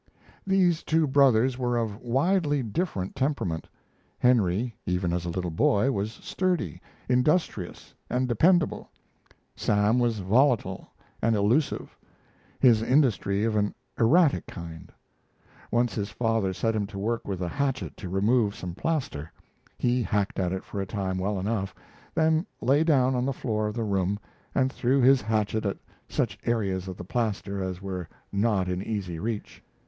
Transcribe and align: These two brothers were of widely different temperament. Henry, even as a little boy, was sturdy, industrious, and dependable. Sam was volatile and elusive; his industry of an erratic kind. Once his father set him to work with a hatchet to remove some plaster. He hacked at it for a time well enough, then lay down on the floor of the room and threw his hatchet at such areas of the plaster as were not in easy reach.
These 0.47 0.81
two 0.81 1.05
brothers 1.05 1.59
were 1.59 1.77
of 1.77 2.01
widely 2.01 2.63
different 2.63 3.15
temperament. 3.15 3.67
Henry, 4.17 4.75
even 4.87 5.13
as 5.13 5.25
a 5.25 5.29
little 5.29 5.51
boy, 5.51 5.91
was 5.91 6.11
sturdy, 6.11 6.81
industrious, 7.07 7.93
and 8.09 8.27
dependable. 8.27 8.89
Sam 9.55 9.99
was 9.99 10.17
volatile 10.17 10.87
and 11.21 11.35
elusive; 11.35 11.95
his 12.59 12.81
industry 12.81 13.43
of 13.43 13.55
an 13.55 13.75
erratic 13.99 14.47
kind. 14.47 14.91
Once 15.69 15.93
his 15.93 16.09
father 16.09 16.51
set 16.51 16.75
him 16.75 16.87
to 16.87 16.97
work 16.97 17.27
with 17.27 17.39
a 17.39 17.47
hatchet 17.49 17.95
to 17.97 18.09
remove 18.09 18.55
some 18.55 18.73
plaster. 18.73 19.31
He 19.77 20.01
hacked 20.01 20.39
at 20.39 20.51
it 20.51 20.63
for 20.63 20.81
a 20.81 20.85
time 20.87 21.19
well 21.19 21.39
enough, 21.39 21.75
then 22.15 22.47
lay 22.59 22.83
down 22.83 23.13
on 23.13 23.23
the 23.27 23.33
floor 23.33 23.67
of 23.67 23.75
the 23.75 23.83
room 23.83 24.17
and 24.55 24.73
threw 24.73 24.99
his 24.99 25.21
hatchet 25.21 25.63
at 25.63 25.77
such 26.09 26.39
areas 26.43 26.87
of 26.87 26.97
the 26.97 27.05
plaster 27.05 27.61
as 27.61 27.83
were 27.83 28.09
not 28.31 28.67
in 28.67 28.81
easy 28.81 29.19
reach. 29.19 29.61